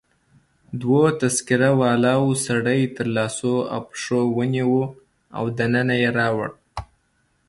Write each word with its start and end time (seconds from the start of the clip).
دوو 0.81 1.01
تذکره 1.21 1.69
والاو 1.81 2.25
سړی 2.47 2.81
تر 2.95 3.07
لاسو 3.17 3.53
او 3.73 3.81
پښو 3.89 4.19
ونیو 4.37 4.81
او 5.37 5.43
دننه 5.57 5.95
يې 6.01 6.09
راوړ. 6.19 6.49